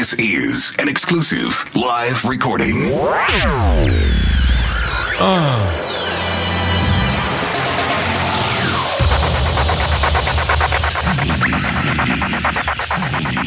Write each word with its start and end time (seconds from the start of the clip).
This 0.00 0.14
is 0.14 0.72
an 0.78 0.88
exclusive 0.88 1.52
live 1.76 2.24
recording. 2.24 2.86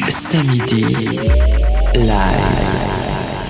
Samedi 0.08 0.84
live. 1.96 2.36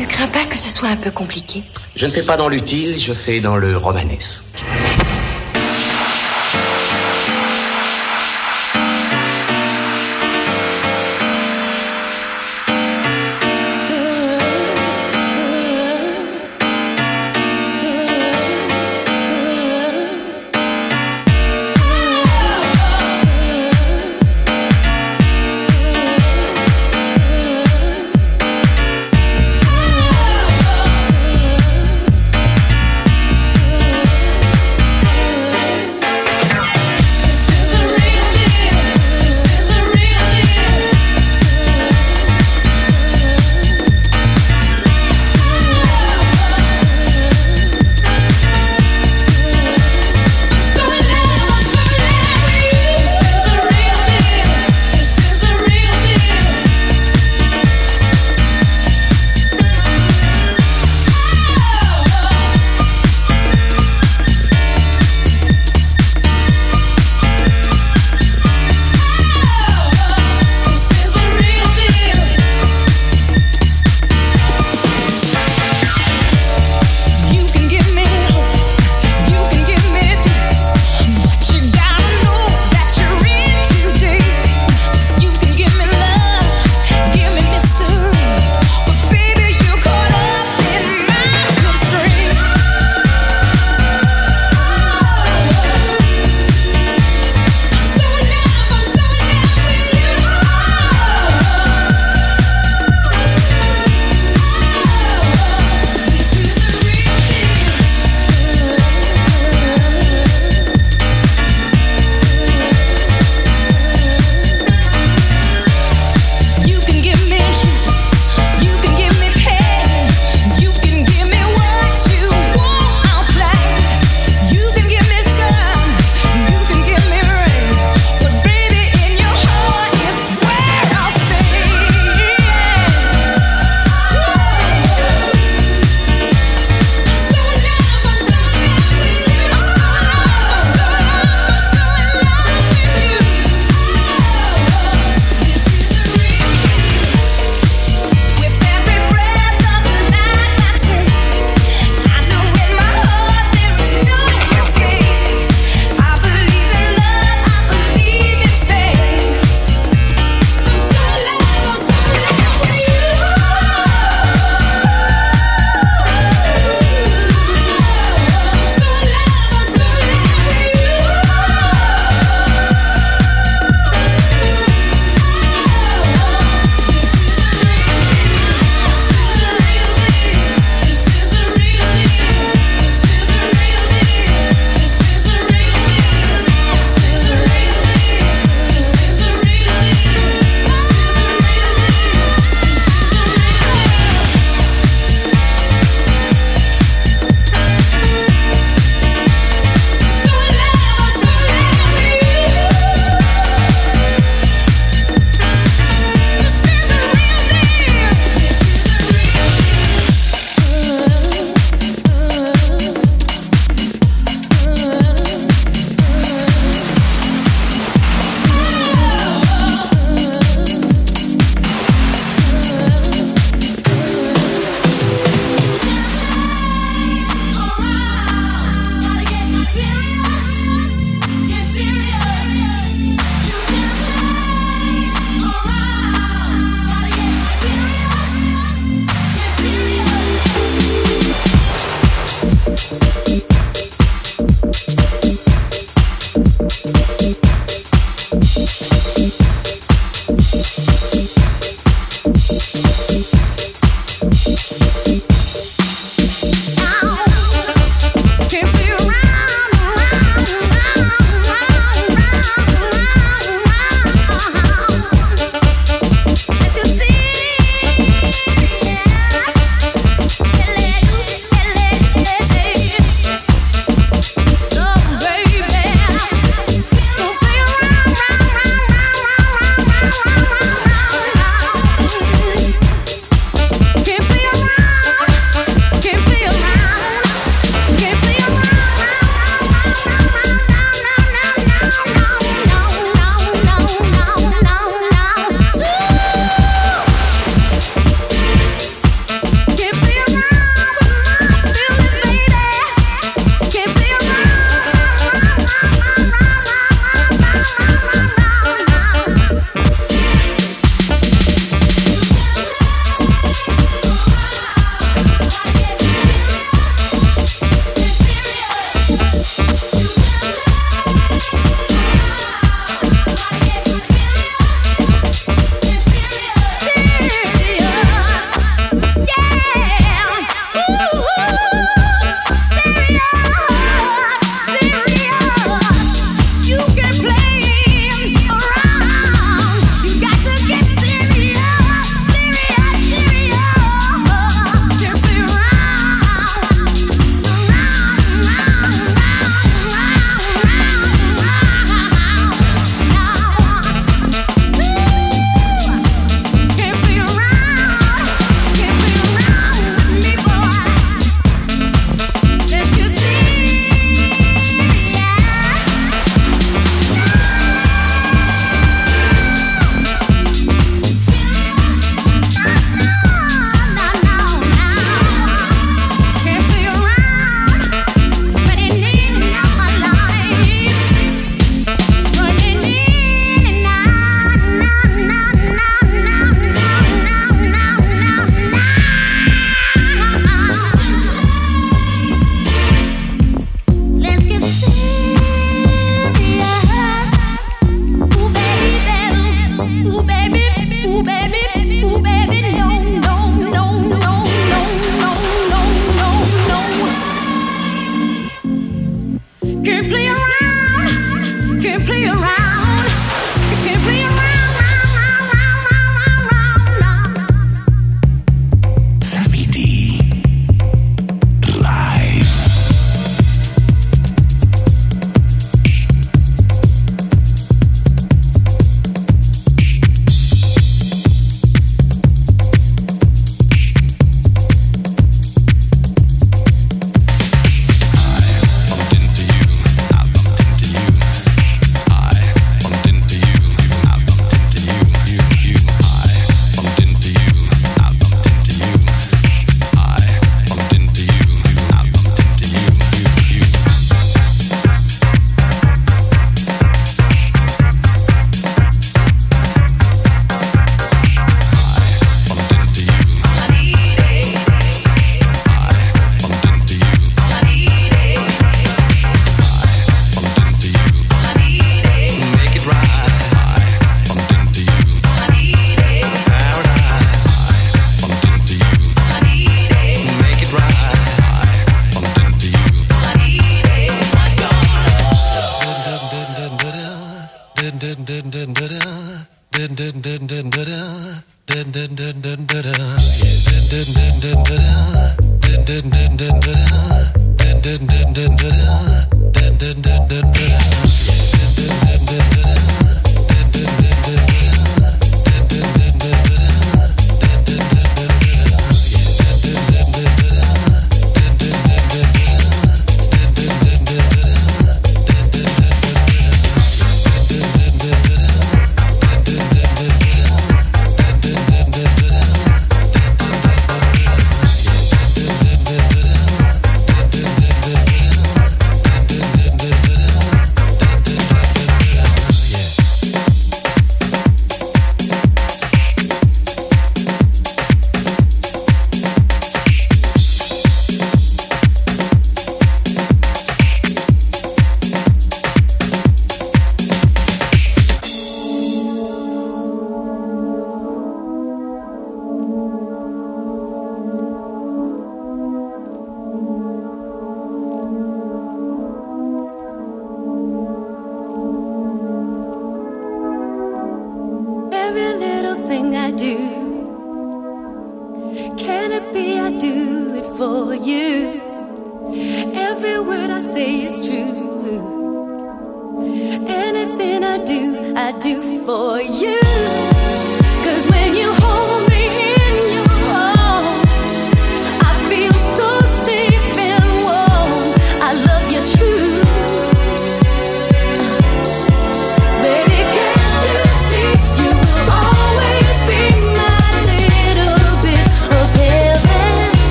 Ne 0.00 0.06
crains 0.06 0.26
pas 0.26 0.44
que 0.46 0.56
ce 0.56 0.68
soit 0.68 0.88
un 0.88 0.96
peu 0.96 1.12
compliqué. 1.12 1.62
Je 1.94 2.06
ne 2.06 2.10
fais 2.10 2.22
pas 2.22 2.36
dans 2.36 2.48
l'utile, 2.48 2.98
je 2.98 3.12
fais 3.12 3.38
dans 3.38 3.56
le 3.56 3.76
romanesque. 3.76 4.44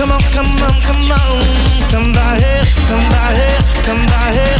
Come 0.00 0.12
on, 0.12 0.20
come 0.32 0.46
on, 0.62 0.80
come 0.80 1.12
on, 1.12 1.42
come 1.90 2.12
by 2.12 2.38
here, 2.38 2.64
come 2.88 3.06
by 3.10 3.34
here, 3.34 3.82
come 3.84 4.06
by 4.06 4.32
here. 4.32 4.59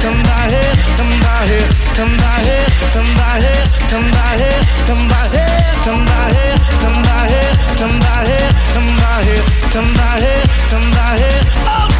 come 0.00 0.22
by 0.22 0.48
here, 0.48 0.74
come 0.96 1.20
by 1.20 1.46
here. 1.46 1.68
come 1.94 2.16
by 2.16 2.40
here, 2.40 2.66
come 2.90 3.10
by 3.14 3.40
here, 3.40 3.66
come 3.88 4.10
by 4.10 4.36
here, 4.40 4.62
come 4.86 5.08
by 5.08 5.28
here, 5.28 5.60
come 5.84 6.06
by 6.06 6.32
here, 6.32 6.56
come 7.78 7.98
by 8.00 8.24
here, 8.26 8.50
come 8.72 8.96
by 8.96 9.22
here, 9.24 9.42
come 9.72 9.92
by 9.94 10.20
here, 10.20 10.44
come 10.70 10.90
by 10.90 11.16
here, 11.18 11.42
Oh! 11.66 11.99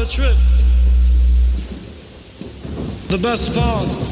the 0.00 0.06
trip. 0.06 0.36
The 3.08 3.18
best 3.18 3.52
part 3.54 4.09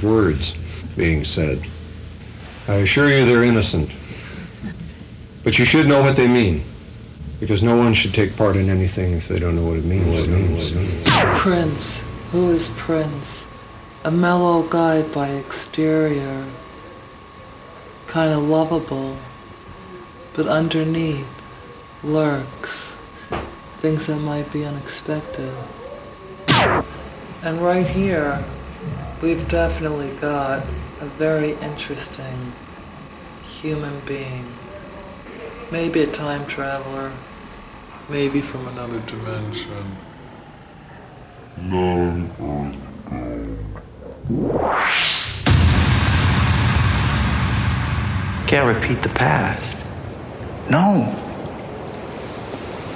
strange 0.00 0.02
words 0.02 0.54
being 0.96 1.24
said. 1.24 1.62
I 2.68 2.76
assure 2.76 3.10
you 3.10 3.24
they're 3.24 3.44
innocent. 3.44 3.90
But 5.44 5.58
you 5.58 5.64
should 5.64 5.86
know 5.86 6.00
what 6.00 6.16
they 6.16 6.28
mean. 6.28 6.62
Because 7.38 7.62
no 7.62 7.76
one 7.76 7.94
should 7.94 8.12
take 8.12 8.36
part 8.36 8.56
in 8.56 8.68
anything 8.68 9.12
if 9.12 9.28
they 9.28 9.38
don't 9.38 9.56
know 9.56 9.64
what 9.64 9.78
it 9.78 9.84
means. 9.84 10.06
What 10.06 10.28
it 10.28 10.28
means. 10.28 10.72
Prince. 11.40 12.00
Who 12.32 12.50
is 12.50 12.68
Prince? 12.76 13.44
A 14.04 14.10
mellow 14.10 14.62
guy 14.64 15.02
by 15.02 15.28
exterior. 15.28 16.44
Kind 18.06 18.32
of 18.32 18.42
lovable. 18.42 19.16
But 20.34 20.46
underneath 20.46 21.26
lurks 22.02 22.92
things 23.80 24.06
that 24.06 24.16
might 24.16 24.50
be 24.52 24.64
unexpected. 24.64 25.52
And 27.42 27.62
right 27.62 27.86
here, 27.86 28.44
we've 29.22 29.48
definitely 29.48 30.10
got 30.20 30.62
a 31.00 31.06
very 31.06 31.52
interesting 31.54 32.52
human 33.44 34.00
being. 34.06 34.46
Maybe 35.70 36.02
a 36.02 36.06
time 36.06 36.46
traveler, 36.46 37.12
maybe 38.08 38.40
from 38.40 38.66
another 38.68 39.00
dimension. 39.00 39.96
No. 41.62 42.26
Can't 48.46 48.74
repeat 48.74 49.02
the 49.02 49.10
past. 49.10 49.76
No. 50.70 51.02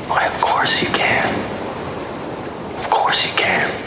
Why, 0.08 0.26
of 0.26 0.40
course 0.40 0.82
you 0.82 0.88
can. 0.88 1.32
Of 2.78 2.90
course 2.90 3.26
you 3.26 3.32
can. 3.36 3.83